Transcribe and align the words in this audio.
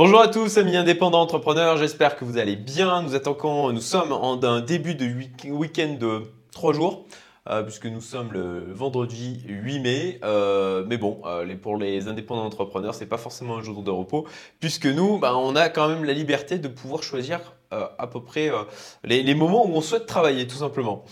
Bonjour 0.00 0.20
à 0.20 0.28
tous, 0.28 0.58
amis 0.58 0.76
indépendants 0.76 1.22
entrepreneurs. 1.22 1.76
J'espère 1.76 2.14
que 2.14 2.24
vous 2.24 2.38
allez 2.38 2.54
bien. 2.54 3.02
Nous 3.02 3.16
attaquons, 3.16 3.72
nous 3.72 3.80
sommes 3.80 4.12
en 4.12 4.36
début 4.60 4.94
de 4.94 5.04
week-end 5.50 5.96
de 5.98 6.22
3 6.52 6.72
jours. 6.72 7.04
Euh, 7.50 7.64
puisque 7.64 7.86
nous 7.86 8.00
sommes 8.00 8.32
le 8.32 8.72
vendredi 8.72 9.42
8 9.48 9.80
mai. 9.80 10.20
Euh, 10.22 10.84
mais 10.86 10.98
bon, 10.98 11.20
euh, 11.26 11.52
pour 11.60 11.76
les 11.78 12.06
indépendants 12.06 12.44
entrepreneurs, 12.44 12.94
c'est 12.94 13.06
pas 13.06 13.18
forcément 13.18 13.56
un 13.56 13.60
jour 13.60 13.82
de 13.82 13.90
repos, 13.90 14.24
puisque 14.60 14.86
nous, 14.86 15.18
bah, 15.18 15.36
on 15.36 15.56
a 15.56 15.68
quand 15.68 15.88
même 15.88 16.04
la 16.04 16.12
liberté 16.12 16.60
de 16.60 16.68
pouvoir 16.68 17.02
choisir 17.02 17.54
à 17.72 18.06
peu 18.06 18.22
près 18.22 18.52
les, 19.02 19.34
moments 19.34 19.66
où 19.66 19.72
on 19.74 19.80
souhaite 19.80 20.06
travailler, 20.06 20.46
tout 20.46 20.58
simplement. 20.58 21.04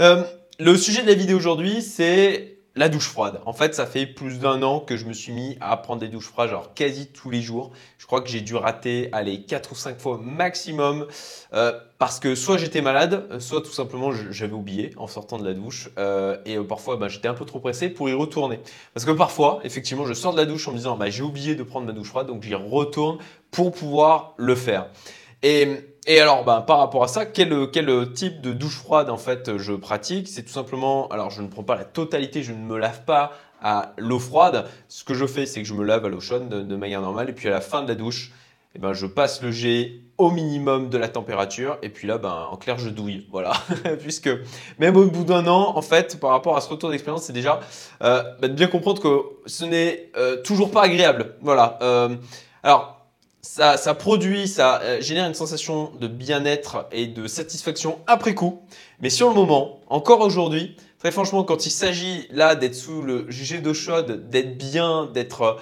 le 0.00 0.76
sujet 0.76 1.02
de 1.02 1.06
la 1.06 1.14
vidéo 1.14 1.36
aujourd'hui, 1.36 1.80
c'est 1.80 2.58
la 2.74 2.88
douche 2.88 3.08
froide. 3.08 3.40
En 3.44 3.52
fait, 3.52 3.74
ça 3.74 3.86
fait 3.86 4.06
plus 4.06 4.38
d'un 4.38 4.62
an 4.62 4.80
que 4.80 4.96
je 4.96 5.04
me 5.04 5.12
suis 5.12 5.32
mis 5.32 5.58
à 5.60 5.76
prendre 5.76 6.00
des 6.00 6.08
douches 6.08 6.28
froides, 6.28 6.50
genre 6.50 6.72
quasi 6.74 7.06
tous 7.08 7.28
les 7.28 7.42
jours. 7.42 7.70
Je 7.98 8.06
crois 8.06 8.22
que 8.22 8.28
j'ai 8.28 8.40
dû 8.40 8.56
rater, 8.56 9.10
allez, 9.12 9.42
4 9.42 9.72
ou 9.72 9.74
5 9.74 10.00
fois 10.00 10.18
maximum, 10.22 11.06
euh, 11.52 11.78
parce 11.98 12.18
que 12.18 12.34
soit 12.34 12.56
j'étais 12.56 12.80
malade, 12.80 13.40
soit 13.40 13.60
tout 13.60 13.72
simplement 13.72 14.10
j'avais 14.30 14.54
oublié 14.54 14.92
en 14.96 15.06
sortant 15.06 15.38
de 15.38 15.44
la 15.44 15.52
douche, 15.52 15.90
euh, 15.98 16.38
et 16.46 16.56
euh, 16.56 16.64
parfois 16.64 16.96
bah, 16.96 17.08
j'étais 17.08 17.28
un 17.28 17.34
peu 17.34 17.44
trop 17.44 17.60
pressé 17.60 17.90
pour 17.90 18.08
y 18.08 18.14
retourner. 18.14 18.60
Parce 18.94 19.04
que 19.04 19.12
parfois, 19.12 19.60
effectivement, 19.64 20.06
je 20.06 20.14
sors 20.14 20.32
de 20.32 20.38
la 20.38 20.46
douche 20.46 20.66
en 20.66 20.72
me 20.72 20.78
disant, 20.78 20.96
bah, 20.96 21.10
j'ai 21.10 21.22
oublié 21.22 21.54
de 21.54 21.62
prendre 21.62 21.86
ma 21.86 21.92
douche 21.92 22.08
froide, 22.08 22.26
donc 22.26 22.42
j'y 22.42 22.54
retourne 22.54 23.18
pour 23.50 23.72
pouvoir 23.72 24.34
le 24.38 24.54
faire. 24.54 24.88
Et 25.42 25.91
et 26.06 26.20
alors, 26.20 26.44
ben, 26.44 26.62
par 26.62 26.78
rapport 26.78 27.04
à 27.04 27.08
ça, 27.08 27.26
quel, 27.26 27.70
quel 27.70 28.12
type 28.12 28.40
de 28.40 28.52
douche 28.52 28.78
froide 28.78 29.08
en 29.08 29.16
fait 29.16 29.56
je 29.58 29.72
pratique? 29.72 30.28
C'est 30.28 30.42
tout 30.42 30.52
simplement, 30.52 31.08
alors 31.08 31.30
je 31.30 31.42
ne 31.42 31.48
prends 31.48 31.62
pas 31.62 31.76
la 31.76 31.84
totalité, 31.84 32.42
je 32.42 32.52
ne 32.52 32.58
me 32.58 32.76
lave 32.76 33.04
pas 33.04 33.32
à 33.62 33.92
l'eau 33.96 34.18
froide. 34.18 34.66
Ce 34.88 35.04
que 35.04 35.14
je 35.14 35.26
fais, 35.26 35.46
c'est 35.46 35.62
que 35.62 35.68
je 35.68 35.74
me 35.74 35.84
lave 35.84 36.04
à 36.04 36.08
l'eau 36.08 36.20
chaude 36.20 36.48
de, 36.48 36.76
manière 36.76 37.00
normale, 37.00 37.30
et 37.30 37.32
puis 37.32 37.48
à 37.48 37.52
la 37.52 37.60
fin 37.60 37.82
de 37.82 37.88
la 37.88 37.94
douche, 37.94 38.32
eh 38.74 38.78
ben, 38.78 38.92
je 38.92 39.06
passe 39.06 39.42
le 39.42 39.50
jet 39.50 40.00
au 40.18 40.30
minimum 40.30 40.88
de 40.88 40.98
la 40.98 41.08
température, 41.08 41.78
et 41.82 41.88
puis 41.88 42.06
là, 42.06 42.18
ben, 42.18 42.48
en 42.50 42.56
clair, 42.56 42.78
je 42.78 42.88
douille. 42.88 43.26
Voilà, 43.30 43.52
puisque 44.00 44.30
même 44.78 44.96
au 44.96 45.06
bout 45.06 45.24
d'un 45.24 45.46
an, 45.46 45.76
en 45.76 45.82
fait, 45.82 46.18
par 46.18 46.30
rapport 46.30 46.56
à 46.56 46.60
ce 46.60 46.68
retour 46.68 46.90
d'expérience, 46.90 47.24
c'est 47.24 47.32
déjà 47.32 47.60
euh, 48.02 48.22
ben, 48.40 48.48
de 48.48 48.54
bien 48.54 48.66
comprendre 48.66 49.00
que 49.00 49.22
ce 49.46 49.64
n'est 49.64 50.10
euh, 50.16 50.42
toujours 50.42 50.70
pas 50.70 50.82
agréable. 50.82 51.36
Voilà. 51.40 51.78
Euh, 51.82 52.16
alors, 52.62 53.01
ça, 53.42 53.76
ça 53.76 53.92
produit, 53.94 54.48
ça 54.48 54.80
euh, 54.82 55.00
génère 55.00 55.26
une 55.26 55.34
sensation 55.34 55.92
de 56.00 56.06
bien-être 56.06 56.86
et 56.92 57.06
de 57.06 57.26
satisfaction 57.26 57.98
après 58.06 58.34
coup. 58.34 58.62
Mais 59.00 59.10
sur 59.10 59.28
le 59.28 59.34
moment, 59.34 59.80
encore 59.88 60.20
aujourd'hui, 60.20 60.76
très 60.98 61.10
franchement, 61.10 61.44
quand 61.44 61.66
il 61.66 61.70
s'agit 61.70 62.28
là 62.30 62.54
d'être 62.54 62.74
sous 62.74 63.02
le 63.02 63.26
jet 63.28 63.58
d'eau 63.58 63.74
chaude, 63.74 64.30
d'être 64.30 64.56
bien, 64.56 65.10
d'être 65.12 65.42
euh, 65.42 65.54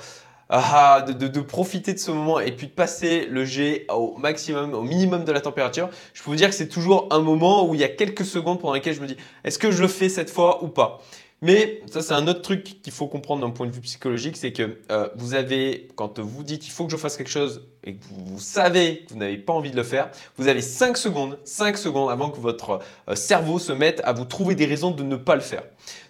ah, 0.51 1.05
de, 1.07 1.13
de, 1.13 1.27
de, 1.27 1.41
profiter 1.41 1.95
de 1.95 1.99
ce 1.99 2.11
moment 2.11 2.39
et 2.39 2.53
puis 2.53 2.67
de 2.67 2.73
passer 2.73 3.27
le 3.27 3.45
jet 3.45 3.87
au 3.89 4.17
maximum, 4.19 4.75
au 4.75 4.83
minimum 4.83 5.25
de 5.25 5.33
la 5.33 5.41
température, 5.41 5.89
je 6.13 6.23
peux 6.23 6.31
vous 6.31 6.37
dire 6.37 6.51
que 6.51 6.55
c'est 6.55 6.69
toujours 6.69 7.09
un 7.11 7.21
moment 7.21 7.69
où 7.69 7.75
il 7.75 7.81
y 7.81 7.85
a 7.85 7.89
quelques 7.89 8.25
secondes 8.25 8.61
pendant 8.61 8.75
lesquelles 8.75 8.95
je 8.95 9.01
me 9.01 9.07
dis 9.07 9.17
est-ce 9.43 9.59
que 9.59 9.71
je 9.71 9.81
le 9.81 9.89
fais 9.89 10.09
cette 10.09 10.31
fois 10.31 10.63
ou 10.63 10.69
pas? 10.69 11.01
Mais 11.43 11.83
ça, 11.91 12.03
c'est 12.03 12.15
un 12.15 12.27
autre 12.29 12.43
truc 12.43 12.83
qu'il 12.83 12.93
faut 12.93 13.07
comprendre 13.07 13.47
d'un 13.47 13.51
point 13.51 13.67
de 13.67 13.73
vue 13.73 13.81
psychologique, 13.81 14.37
c'est 14.37 14.53
que 14.53 14.79
euh, 14.91 15.09
vous 15.17 15.35
avez, 15.35 15.89
quand 15.97 16.19
vous 16.19 16.43
dites 16.43 16.67
il 16.67 16.71
faut 16.71 16.85
que 16.85 16.93
je 16.93 16.97
fasse 16.97 17.17
quelque 17.17 17.31
chose 17.31 17.67
et 17.85 17.95
que 17.95 18.05
vous, 18.11 18.39
savez 18.39 19.05
que 19.07 19.15
vous 19.15 19.19
n'avez 19.19 19.39
pas 19.39 19.53
envie 19.53 19.71
de 19.71 19.77
le 19.77 19.83
faire, 19.83 20.11
vous 20.37 20.49
avez 20.49 20.61
5 20.61 20.97
secondes, 20.97 21.39
5 21.45 21.79
secondes 21.79 22.11
avant 22.11 22.31
que 22.31 22.39
votre 22.39 22.81
euh, 23.09 23.15
cerveau 23.15 23.59
se 23.59 23.73
mette 23.73 24.03
à 24.05 24.13
vous 24.13 24.25
trouver 24.25 24.55
des 24.55 24.67
raisons 24.67 24.91
de 24.91 25.03
ne 25.03 25.17
pas 25.17 25.35
le 25.35 25.41
faire. 25.41 25.63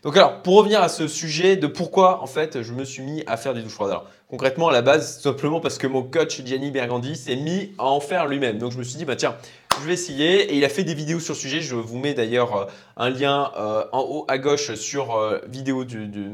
Donc 0.03 0.17
alors, 0.17 0.43
pour 0.43 0.57
revenir 0.57 0.83
à 0.83 0.89
ce 0.89 1.07
sujet 1.07 1.57
de 1.57 1.67
pourquoi 1.67 2.23
en 2.23 2.27
fait 2.27 2.63
je 2.63 2.73
me 2.73 2.85
suis 2.85 3.03
mis 3.03 3.23
à 3.27 3.37
faire 3.37 3.55
des 3.55 3.63
douches 3.63 3.73
froides. 3.73 3.91
Alors, 3.91 4.07
concrètement, 4.29 4.69
à 4.69 4.73
la 4.73 4.83
base, 4.83 5.21
simplement 5.21 5.61
parce 5.61 5.79
que 5.79 5.87
mon 5.87 6.03
coach 6.03 6.43
Gianni 6.45 6.73
Bergandi 6.73 7.15
s'est 7.15 7.37
mis 7.37 7.73
à 7.79 7.85
en 7.85 8.01
faire 8.01 8.27
lui-même. 8.27 8.59
Donc 8.59 8.73
je 8.73 8.79
me 8.79 8.83
suis 8.83 8.98
dit, 8.98 9.05
bah 9.05 9.17
tiens, 9.17 9.37
je 9.81 9.87
vais 9.87 9.95
essayer. 9.95 10.53
Et 10.53 10.57
il 10.57 10.65
a 10.65 10.69
fait 10.69 10.85
des 10.85 10.95
vidéos 10.95 11.21
sur 11.21 11.35
le 11.35 11.39
sujet. 11.39 11.61
Je 11.61 11.77
vous 11.77 11.98
mets 11.98 12.15
d'ailleurs 12.15 12.57
euh, 12.57 12.65
un 12.97 13.11
lien 13.11 13.53
euh, 13.57 13.85
en 13.93 14.01
haut 14.01 14.25
à 14.27 14.39
gauche 14.39 14.75
sur 14.75 15.41
vidéo 15.47 15.85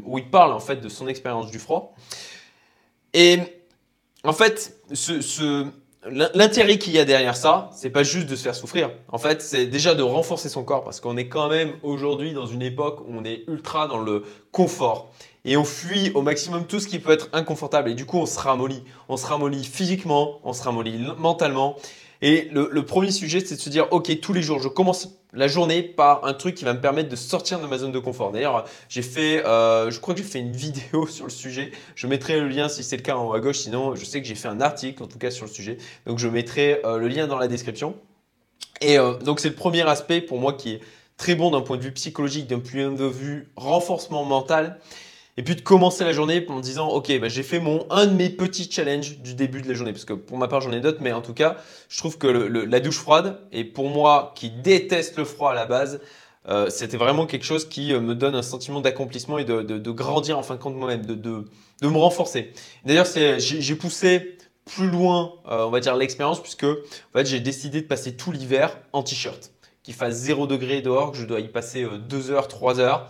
où 0.05 0.19
il 0.19 0.31
parle 0.31 0.53
en 0.53 0.61
fait 0.61 0.77
de 0.77 0.89
son 0.89 1.09
expérience 1.09 1.51
du 1.51 1.59
froid. 1.59 1.95
Et 3.13 3.39
en 4.27 4.33
fait, 4.33 4.77
l'intérêt 6.11 6.79
qu'il 6.79 6.93
y 6.93 6.99
a 6.99 7.05
derrière 7.05 7.37
ça, 7.37 7.71
c'est 7.73 7.91
pas 7.91 8.03
juste 8.03 8.29
de 8.29 8.37
se 8.37 8.43
faire 8.43 8.55
souffrir. 8.55 8.91
En 9.09 9.19
fait, 9.19 9.43
c'est 9.43 9.67
déjà 9.67 9.95
de 9.95 10.03
renforcer 10.03 10.49
son 10.49 10.65
corps 10.65 10.85
parce 10.85 11.01
qu'on 11.01 11.17
est 11.17 11.29
quand 11.29 11.49
même 11.49 11.73
aujourd'hui 11.83 12.33
dans 12.33 12.47
une 12.47 12.63
époque 12.63 13.01
où 13.01 13.15
on 13.17 13.25
est 13.25 13.45
ultra 13.49 13.89
dans 13.89 13.99
le 13.99 14.25
confort 14.53 15.11
et 15.45 15.57
on 15.57 15.65
fuit 15.65 16.11
au 16.15 16.23
maximum 16.23 16.67
tout 16.67 16.81
ce 16.81 16.89
qui 16.89 16.99
peut 16.99 17.13
être 17.13 17.29
inconfortable 17.33 17.91
et 17.91 17.95
du 17.95 18.05
coup 18.05 18.19
on 18.19 18.27
se 18.27 18.39
ramollit. 18.39 18.83
On 19.09 19.17
se 19.17 19.27
ramollit 19.27 19.65
physiquement, 19.65 20.41
on 20.45 20.53
se 20.53 20.63
ramollit 20.63 20.99
mentalement 21.19 21.77
et 22.22 22.49
le, 22.53 22.84
premier 22.84 23.10
sujet, 23.10 23.41
c'est 23.41 23.56
de 23.56 23.60
se 23.60 23.69
dire, 23.69 23.88
OK, 23.91 24.21
tous 24.21 24.32
les 24.32 24.43
jours, 24.43 24.60
je 24.60 24.69
commence 24.69 25.19
la 25.32 25.49
journée 25.49 25.82
par 25.82 26.25
un 26.25 26.32
truc 26.32 26.54
qui 26.54 26.65
va 26.65 26.72
me 26.72 26.81
permettre 26.81 27.09
de 27.09 27.16
sortir 27.16 27.60
de 27.60 27.66
ma 27.66 27.78
zone 27.78 27.93
de 27.93 27.99
confort. 27.99 28.32
D'ailleurs, 28.32 28.65
j'ai 28.88 29.03
fait, 29.03 29.44
euh, 29.44 29.91
je 29.91 30.00
crois 30.00 30.15
que 30.15 30.22
j'ai 30.22 30.27
fait 30.27 30.38
une 30.38 30.53
vidéo 30.56 31.06
sur 31.06 31.25
le 31.25 31.31
sujet. 31.31 31.72
Je 31.94 32.06
mettrai 32.06 32.41
le 32.41 32.49
lien 32.49 32.69
si 32.69 32.82
c'est 32.82 32.97
le 32.97 33.03
cas 33.03 33.16
en 33.16 33.28
haut 33.28 33.34
à 33.34 33.41
gauche. 33.41 33.59
Sinon, 33.59 33.94
je 33.94 34.04
sais 34.04 34.22
que 34.22 34.27
j'ai 34.27 34.34
fait 34.34 34.49
un 34.49 34.60
article, 34.60 35.03
en 35.03 35.06
tout 35.06 35.19
cas, 35.19 35.31
sur 35.31 35.44
le 35.44 35.50
sujet. 35.50 35.77
Donc, 36.06 36.19
je 36.19 36.28
mettrai 36.28 36.81
euh, 36.84 36.97
le 36.97 37.09
lien 37.09 37.27
dans 37.27 37.38
la 37.38 37.49
description. 37.49 37.94
Et 38.81 38.98
euh, 38.98 39.15
donc, 39.15 39.41
c'est 39.41 39.50
le 39.50 39.54
premier 39.54 39.83
aspect 39.83 40.21
pour 40.21 40.38
moi 40.38 40.54
qui 40.54 40.72
est 40.72 40.81
très 41.19 41.34
bon 41.34 41.50
d'un 41.50 41.60
point 41.60 41.77
de 41.77 41.83
vue 41.83 41.93
psychologique, 41.93 42.47
d'un 42.47 42.60
point 42.60 42.91
de 42.91 43.04
vue 43.04 43.48
renforcement 43.56 44.25
mental 44.25 44.78
et 45.37 45.43
puis 45.43 45.55
de 45.55 45.61
commencer 45.61 46.05
la 46.05 46.13
journée 46.13 46.45
en 46.49 46.61
disant 46.61 46.89
ok 46.89 47.21
bah, 47.21 47.29
j'ai 47.29 47.43
fait 47.43 47.61
mon 47.61 47.87
un 47.91 48.07
de 48.07 48.15
mes 48.15 48.31
petits 48.31 48.71
challenges 48.71 49.19
du 49.19 49.35
début 49.35 49.61
de 49.61 49.69
la 49.69 49.75
journée. 49.75 49.93
Parce 49.93 50.05
que 50.05 50.15
pour 50.15 50.39
ma 50.39 50.49
part 50.49 50.61
j'en 50.61 50.73
ai 50.73 50.81
d'autres 50.81 50.99
mais 51.01 51.13
en 51.13 51.23
tout 51.23 51.35
cas 51.35 51.57
je 51.89 51.99
trouve 51.99 52.19
que 52.19 52.27
la 52.27 52.81
douche 52.81 52.99
froide 52.99 53.39
et 53.53 53.65
pour 53.65 53.89
moi 53.91 54.33
qui 54.35 54.51
déteste 54.51 55.17
le 55.17 55.25
froid 55.25 55.53
à 55.53 55.55
la 55.55 55.67
base 55.67 56.01
euh, 56.49 56.71
c'était 56.71 56.97
vraiment 56.97 57.27
quelque 57.27 57.45
chose 57.45 57.69
qui 57.69 57.93
euh, 57.93 58.01
me 58.01 58.15
donne 58.15 58.35
un 58.37 58.43
sentiment 58.43 58.81
d'accomplissement 58.81 59.39
et 59.39 59.45
de, 59.45 59.91
grandir 59.91 60.39
en 60.39 60.43
fin 60.43 60.55
de 60.55 60.61
compte 60.61 60.77
moi-même 60.77 61.05
de, 61.05 61.45
me 61.83 61.99
renforcer. 61.99 62.53
D'ailleurs 62.85 63.07
j'ai 63.39 63.75
poussé 63.75 64.39
plus 64.65 64.89
loin 64.89 65.35
euh, 65.49 65.65
on 65.65 65.71
va 65.71 65.81
dire 65.81 65.97
l'expérience 65.97 66.41
puisque 66.41 66.65
en 66.65 67.13
fait 67.13 67.27
j'ai 67.27 67.41
décidé 67.41 67.83
de 67.83 67.87
passer 67.87 68.17
tout 68.17 68.33
l'hiver 68.33 68.79
en 68.93 69.03
t-shirt 69.03 69.53
qu'il 69.83 69.95
fasse 69.95 70.15
0 70.15 70.47
degré 70.47 70.83
dehors 70.83 71.13
que 71.13 71.19
je 71.19 71.25
dois 71.25 71.41
y 71.41 71.49
passer 71.49 71.87
2 72.09 72.31
heures 72.31 72.49
3 72.49 72.81
heures 72.81 73.09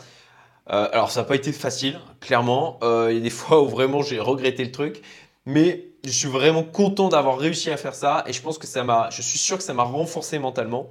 euh, 0.70 0.88
alors 0.92 1.10
ça 1.10 1.20
n'a 1.20 1.26
pas 1.26 1.36
été 1.36 1.52
facile, 1.52 1.98
clairement. 2.20 2.78
Euh, 2.82 3.08
il 3.10 3.16
y 3.16 3.20
a 3.20 3.22
des 3.22 3.30
fois 3.30 3.62
où 3.62 3.68
vraiment 3.68 4.02
j'ai 4.02 4.18
regretté 4.18 4.64
le 4.64 4.72
truc, 4.72 5.02
mais 5.44 5.88
je 6.04 6.10
suis 6.10 6.28
vraiment 6.28 6.62
content 6.62 7.08
d'avoir 7.08 7.38
réussi 7.38 7.70
à 7.70 7.76
faire 7.76 7.94
ça 7.94 8.24
et 8.26 8.32
je 8.32 8.42
pense 8.42 8.58
que 8.58 8.66
ça 8.66 8.84
m'a, 8.84 9.08
je 9.10 9.22
suis 9.22 9.38
sûr 9.38 9.56
que 9.58 9.62
ça 9.62 9.74
m'a 9.74 9.82
renforcé 9.82 10.38
mentalement 10.38 10.88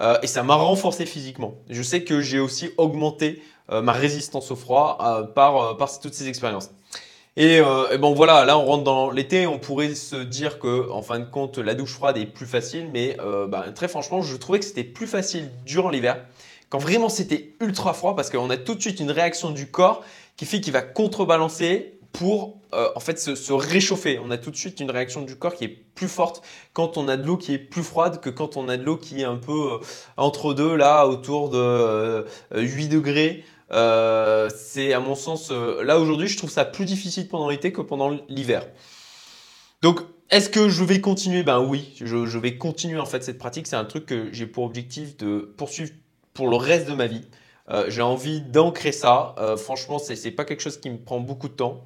euh, 0.00 0.18
et 0.22 0.26
ça 0.26 0.42
m'a 0.42 0.54
renforcé 0.54 1.06
physiquement. 1.06 1.54
Je 1.68 1.82
sais 1.82 2.02
que 2.04 2.20
j'ai 2.20 2.40
aussi 2.40 2.70
augmenté 2.76 3.42
ma 3.70 3.92
résistance 3.92 4.50
au 4.50 4.56
froid 4.56 4.98
par, 5.34 5.78
par 5.78 5.98
toutes 5.98 6.12
ces 6.12 6.28
expériences. 6.28 6.68
Et, 7.38 7.62
bon 7.98 8.12
voilà, 8.12 8.44
là 8.44 8.58
on 8.58 8.66
rentre 8.66 8.84
dans 8.84 9.10
l'été, 9.10 9.46
on 9.46 9.58
pourrait 9.58 9.94
se 9.94 10.16
dire 10.16 10.58
que 10.58 10.90
en 10.90 11.00
fin 11.00 11.18
de 11.18 11.24
compte 11.24 11.56
la 11.56 11.74
douche 11.74 11.94
froide 11.94 12.18
est 12.18 12.26
plus 12.26 12.44
facile, 12.44 12.90
mais 12.92 13.16
bah, 13.48 13.64
très 13.74 13.88
franchement 13.88 14.20
je 14.20 14.36
trouvais 14.36 14.58
que 14.58 14.66
c'était 14.66 14.84
plus 14.84 15.06
facile 15.06 15.50
durant 15.64 15.88
l'hiver 15.88 16.18
quand 16.74 16.80
vraiment 16.80 17.08
c'était 17.08 17.54
ultra 17.60 17.94
froid 17.94 18.16
parce 18.16 18.30
qu'on 18.30 18.50
a 18.50 18.56
tout 18.56 18.74
de 18.74 18.80
suite 18.80 18.98
une 18.98 19.12
réaction 19.12 19.52
du 19.52 19.68
corps 19.68 20.02
qui 20.36 20.44
fait 20.44 20.60
qu'il 20.60 20.72
va 20.72 20.82
contrebalancer 20.82 22.00
pour 22.12 22.58
euh, 22.72 22.88
en 22.96 22.98
fait 22.98 23.20
se, 23.20 23.52
réchauffer. 23.52 24.18
On 24.18 24.32
a 24.32 24.38
tout 24.38 24.50
de 24.50 24.56
suite 24.56 24.80
une 24.80 24.90
réaction 24.90 25.22
du 25.22 25.36
corps 25.36 25.54
qui 25.54 25.62
est 25.62 25.68
plus 25.68 26.08
forte 26.08 26.42
quand 26.72 26.96
on 26.96 27.06
a 27.06 27.16
de 27.16 27.24
l'eau 27.24 27.36
qui 27.36 27.54
est 27.54 27.58
plus 27.58 27.84
froide 27.84 28.20
que 28.20 28.28
quand 28.28 28.56
on 28.56 28.68
a 28.68 28.76
de 28.76 28.82
l'eau 28.82 28.96
qui 28.96 29.20
est 29.20 29.24
un 29.24 29.36
peu 29.36 29.74
euh, 29.74 29.78
entre 30.16 30.52
deux 30.52 30.74
là 30.74 31.06
autour 31.06 31.48
de 31.48 32.26
8 32.52 32.86
euh, 32.86 32.88
degrés. 32.88 33.44
c'est 34.50 34.92
à 34.92 34.98
mon 34.98 35.14
sens 35.14 35.52
là 35.52 36.00
aujourd'hui 36.00 36.26
je 36.26 36.36
trouve 36.36 36.50
ça 36.50 36.64
plus 36.64 36.86
difficile 36.86 37.28
pendant 37.28 37.50
l'été 37.50 37.72
que 37.72 37.82
pendant 37.82 38.18
l'hiver. 38.28 38.66
Donc 39.80 40.00
est-ce 40.30 40.50
que 40.50 40.68
je 40.68 40.82
vais 40.82 41.00
continuer? 41.00 41.44
Ben 41.44 41.60
oui, 41.60 41.92
je, 41.94 42.26
je, 42.26 42.38
vais 42.38 42.56
continuer 42.56 42.98
en 42.98 43.06
fait 43.06 43.22
cette 43.22 43.38
pratique. 43.38 43.68
C'est 43.68 43.76
un 43.76 43.84
truc 43.84 44.06
que 44.06 44.30
j'ai 44.32 44.46
pour 44.46 44.64
objectif 44.64 45.16
de 45.18 45.54
poursuivre 45.56 45.92
pour 46.34 46.48
le 46.48 46.56
reste 46.56 46.88
de 46.88 46.94
ma 46.94 47.06
vie. 47.06 47.24
Euh, 47.70 47.86
j'ai 47.88 48.02
envie 48.02 48.40
d'ancrer 48.42 48.92
ça. 48.92 49.34
Euh, 49.38 49.56
franchement, 49.56 49.98
c'est 49.98 50.22
n'est 50.22 50.30
pas 50.30 50.44
quelque 50.44 50.60
chose 50.60 50.78
qui 50.78 50.90
me 50.90 50.98
prend 50.98 51.20
beaucoup 51.20 51.48
de 51.48 51.54
temps. 51.54 51.84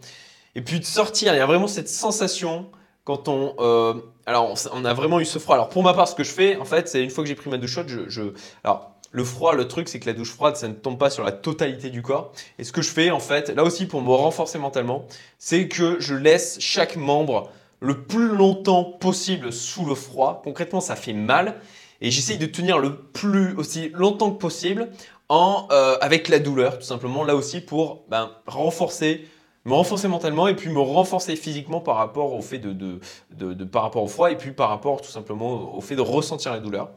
Et 0.55 0.63
puis 0.63 0.81
de 0.81 0.85
sortir, 0.85 1.35
il 1.35 1.37
y 1.37 1.41
a 1.41 1.47
vraiment 1.47 1.69
cette 1.69 1.89
sensation 1.89 2.71
quand 3.05 3.29
on. 3.29 3.55
Euh, 3.61 3.95
alors, 4.27 4.55
on, 4.73 4.85
a 4.85 4.93
vraiment 4.93 5.21
eu 5.21 5.25
ce 5.25 5.39
froid. 5.39 5.55
Alors, 5.55 5.69
pour 5.69 5.83
ma 5.83 5.95
part, 5.95 6.09
ce 6.09 6.15
que 6.15 6.25
je 6.25 6.33
fais, 6.33 6.57
en 6.57 6.65
fait, 6.65 6.89
c'est 6.89 7.03
une 7.03 7.11
fois 7.11 7.23
que 7.23 7.29
j'ai 7.29 7.37
pris 7.37 7.49
ma 7.49 7.59
douche 7.59 7.71
chaude, 7.71 7.89
je, 7.89 8.09
je, 8.09 8.23
alors, 8.65 8.91
le 9.11 9.25
froid, 9.25 9.55
le 9.55 9.69
truc, 9.69 9.89
c'est 9.89 10.01
que 10.01 10.07
la 10.07 10.13
douche 10.13 10.33
froide, 10.33 10.57
ça 10.57 10.69
ne 10.69 10.75
tombe 10.75 10.99
pas 10.99 11.11
sur 11.11 11.25
la 11.25 11.33
totalité 11.33 11.91
du 11.91 12.03
corps. 12.03 12.33
Et 12.59 12.65
ce 12.65 12.73
que 12.73 12.83
je 12.83 12.91
fais, 12.91 13.11
en 13.11 13.21
fait, 13.21 13.49
là 13.51 13.63
aussi 13.63 13.87
pour 13.87 14.03
me 14.03 14.11
renforcer 14.11 14.59
mentalement, 14.59 15.07
c'est 15.39 15.69
que 15.69 15.99
je 16.01 16.15
laisse 16.15 16.59
chaque 16.61 16.97
membre 16.97 17.51
le 17.81 18.03
plus 18.03 18.29
longtemps 18.29 18.85
possible 18.85 19.53
sous 19.53 19.87
le 19.87 19.95
froid. 19.95 20.43
Concrètement, 20.45 20.81
ça 20.81 20.97
fait 20.97 21.13
mal. 21.13 21.61
Et 22.01 22.11
j'essaye 22.11 22.39
de 22.39 22.47
tenir 22.47 22.79
le 22.79 22.97
plus 22.97 23.55
aussi 23.57 23.91
longtemps 23.95 24.31
que 24.31 24.39
possible 24.39 24.91
en, 25.29 25.67
euh, 25.73 25.97
avec 26.01 26.29
la 26.29 26.39
douleur, 26.39 26.79
tout 26.79 26.85
simplement, 26.85 27.25
là 27.25 27.35
aussi 27.35 27.61
pour 27.61 28.05
ben, 28.09 28.31
renforcer 28.47 29.27
me 29.69 29.75
renforcer 29.75 30.09
mentalement 30.09 30.49
et 30.49 30.57
puis 30.57 30.71
me 30.71 30.81
renforcer 30.81 31.37
physiquement 31.37 31.81
par 31.81 31.97
rapport 31.97 32.33
au 32.33 32.43
fait 32.43 32.59
de, 32.59 32.73
de, 32.73 33.65
par 33.65 33.83
rapport 33.83 34.03
au 34.03 34.09
froid 34.09 34.31
et 34.31 34.37
puis 34.37 34.53
par 34.53 34.71
rapport 34.71 35.01
tout 35.01 35.11
simplement 35.11 35.77
au 35.77 35.81
fait 35.81 35.97
de 35.97 36.01
ressentir 36.01 36.53
la 36.53 36.61
douleur. 36.61 36.91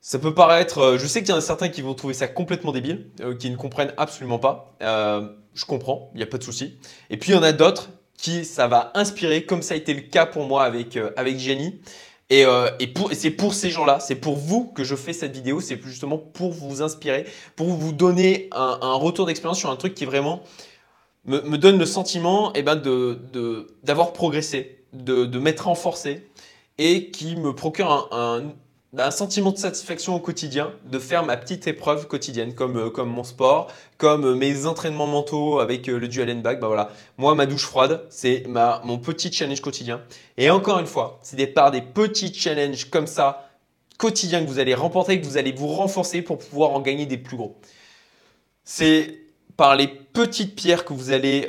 Ça 0.00 0.18
peut 0.18 0.34
paraître, 0.34 0.78
euh, 0.78 0.98
je 0.98 1.06
sais 1.06 1.20
qu'il 1.20 1.30
y 1.30 1.32
en 1.32 1.38
a 1.38 1.42
certains 1.42 1.68
qui 1.68 1.80
vont 1.80 1.94
trouver 1.94 2.14
ça 2.14 2.26
complètement 2.26 2.72
débile, 2.72 3.10
euh, 3.20 3.36
qui 3.36 3.50
ne 3.50 3.56
comprennent 3.56 3.94
absolument 3.96 4.38
pas. 4.38 4.74
Euh, 4.82 5.28
je 5.54 5.64
comprends, 5.64 6.10
il 6.14 6.18
n'y 6.18 6.22
a 6.24 6.26
pas 6.26 6.38
de 6.38 6.42
souci. 6.42 6.78
Et 7.08 7.16
puis 7.16 7.30
il 7.32 7.34
y 7.34 7.38
en 7.38 7.42
a 7.42 7.52
d'autres 7.52 7.90
qui 8.16 8.44
ça 8.44 8.66
va 8.66 8.90
inspirer, 8.94 9.44
comme 9.44 9.62
ça 9.62 9.74
a 9.74 9.76
été 9.76 9.94
le 9.94 10.02
cas 10.02 10.26
pour 10.26 10.46
moi 10.46 10.64
avec 10.64 10.98
avec 11.16 11.38
Jenny. 11.38 11.80
Et, 12.30 12.44
et, 12.80 13.14
c'est 13.14 13.30
pour 13.30 13.52
ces 13.52 13.70
gens-là, 13.70 14.00
c'est 14.00 14.14
pour 14.14 14.36
vous 14.36 14.64
que 14.64 14.84
je 14.84 14.96
fais 14.96 15.12
cette 15.12 15.34
vidéo, 15.34 15.60
c'est 15.60 15.80
justement 15.82 16.16
pour 16.16 16.52
vous 16.52 16.80
inspirer, 16.80 17.26
pour 17.56 17.68
vous 17.68 17.92
donner 17.92 18.48
un, 18.52 18.94
retour 18.94 19.26
d'expérience 19.26 19.58
sur 19.58 19.70
un 19.70 19.76
truc 19.76 19.94
qui 19.94 20.06
vraiment 20.06 20.42
me, 21.26 21.56
donne 21.56 21.78
le 21.78 21.84
sentiment 21.84 22.52
eh 22.54 22.62
ben, 22.62 22.76
d'avoir 22.76 24.08
de, 24.08 24.12
progressé, 24.12 24.84
de, 24.94 25.26
de 25.26 25.38
m'être 25.38 25.66
renforcé 25.66 26.26
et 26.78 27.10
qui 27.10 27.36
me 27.36 27.54
procure 27.54 28.08
un 28.12 28.54
sentiment 29.10 29.52
de 29.52 29.56
satisfaction 29.56 30.14
au 30.14 30.18
quotidien, 30.18 30.70
de 30.84 30.98
faire 30.98 31.24
ma 31.24 31.38
petite 31.38 31.66
épreuve 31.66 32.06
quotidienne, 32.06 32.54
comme, 32.54 32.76
euh, 32.76 32.90
comme 32.90 33.08
mon 33.08 33.24
sport, 33.24 33.72
comme 33.96 34.26
euh, 34.26 34.34
mes 34.34 34.66
entraînements 34.66 35.06
mentaux 35.06 35.60
avec 35.60 35.88
euh, 35.88 35.98
le 35.98 36.08
dual 36.08 36.30
and 36.30 36.40
back. 36.40 36.60
Bah 36.60 36.66
voilà, 36.66 36.90
moi 37.16 37.34
ma 37.34 37.46
douche 37.46 37.64
froide, 37.64 38.04
c'est 38.10 38.44
ma 38.48 38.82
mon 38.84 38.98
petit 38.98 39.32
challenge 39.32 39.62
quotidien. 39.62 40.02
Et 40.36 40.50
encore 40.50 40.78
une 40.78 40.86
fois, 40.86 41.18
c'est 41.22 41.46
par 41.46 41.70
des 41.70 41.80
petits 41.80 42.34
challenges 42.34 42.90
comme 42.90 43.06
ça 43.06 43.48
quotidiens 43.96 44.44
que 44.44 44.48
vous 44.48 44.58
allez 44.58 44.74
remporter, 44.74 45.18
que 45.20 45.24
vous 45.24 45.38
allez 45.38 45.52
vous 45.52 45.68
renforcer 45.68 46.20
pour 46.20 46.36
pouvoir 46.36 46.72
en 46.72 46.80
gagner 46.80 47.06
des 47.06 47.18
plus 47.18 47.38
gros. 47.38 47.56
C'est 48.64 49.20
par 49.56 49.74
les 49.74 49.88
petites 49.88 50.54
pierres 50.54 50.84
que 50.84 50.92
vous 50.92 51.12
allez 51.12 51.48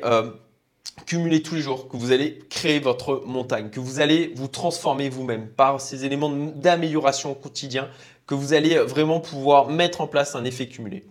cumuler 1.05 1.41
tous 1.41 1.55
les 1.55 1.61
jours, 1.61 1.87
que 1.89 1.97
vous 1.97 2.11
allez 2.11 2.39
créer 2.49 2.79
votre 2.79 3.23
montagne, 3.25 3.69
que 3.69 3.79
vous 3.79 3.99
allez 3.99 4.33
vous 4.35 4.47
transformer 4.47 5.09
vous-même 5.09 5.47
par 5.47 5.81
ces 5.81 6.05
éléments 6.05 6.29
d'amélioration 6.29 7.31
au 7.31 7.35
quotidien, 7.35 7.89
que 8.27 8.35
vous 8.35 8.53
allez 8.53 8.77
vraiment 8.77 9.19
pouvoir 9.19 9.69
mettre 9.69 10.01
en 10.01 10.07
place 10.07 10.35
un 10.35 10.45
effet 10.45 10.67
cumulé. 10.67 11.03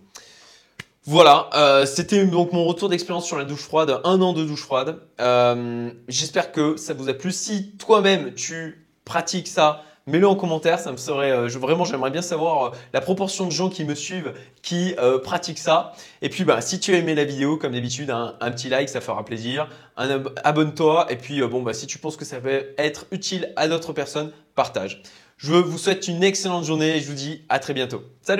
Voilà, 1.05 1.49
euh, 1.53 1.85
c'était 1.85 2.25
donc 2.25 2.53
mon 2.53 2.63
retour 2.63 2.87
d'expérience 2.87 3.25
sur 3.25 3.37
la 3.37 3.43
douche 3.43 3.63
froide, 3.63 3.99
un 4.05 4.21
an 4.21 4.31
de 4.31 4.45
douche 4.45 4.61
froide. 4.61 4.99
Euh, 5.19 5.91
j'espère 6.07 6.53
que 6.53 6.77
ça 6.77 6.93
vous 6.93 7.09
a 7.09 7.13
plu. 7.13 7.33
Si 7.33 7.71
toi-même 7.71 8.33
tu 8.35 8.87
pratiques 9.03 9.49
ça, 9.49 9.83
mets-le 10.07 10.27
en 10.27 10.35
commentaire, 10.35 10.79
ça 10.79 10.91
me 10.91 10.97
serait 10.97 11.31
euh, 11.31 11.47
vraiment 11.47 11.85
j'aimerais 11.85 12.11
bien 12.11 12.21
savoir 12.21 12.65
euh, 12.65 12.69
la 12.93 13.01
proportion 13.01 13.45
de 13.45 13.51
gens 13.51 13.69
qui 13.69 13.85
me 13.85 13.95
suivent 13.95 14.33
qui 14.61 14.95
euh, 14.99 15.19
pratiquent 15.19 15.59
ça. 15.59 15.93
Et 16.21 16.29
puis 16.29 16.43
bah 16.43 16.61
si 16.61 16.79
tu 16.79 16.93
as 16.93 16.97
aimé 16.97 17.15
la 17.15 17.23
vidéo 17.23 17.57
comme 17.57 17.73
d'habitude 17.73 18.09
un, 18.09 18.35
petit 18.51 18.69
like 18.69 18.89
ça 18.89 19.01
fera 19.01 19.23
plaisir, 19.23 19.69
abonne-toi 20.43 21.07
et 21.09 21.15
puis 21.15 21.41
bon 21.41 21.61
bah 21.61 21.73
si 21.73 21.87
tu 21.87 21.97
penses 21.97 22.17
que 22.17 22.25
ça 22.25 22.39
peut 22.39 22.73
être 22.77 23.05
utile 23.11 23.53
à 23.55 23.67
d'autres 23.67 23.93
personnes, 23.93 24.31
partage. 24.55 25.01
Je 25.37 25.53
vous 25.53 25.77
souhaite 25.77 26.07
une 26.07 26.23
excellente 26.23 26.63
journée 26.63 26.97
et 26.97 27.01
je 27.01 27.07
vous 27.07 27.15
dis 27.15 27.43
à 27.49 27.59
très 27.59 27.73
bientôt. 27.73 28.03
Salut 28.21 28.31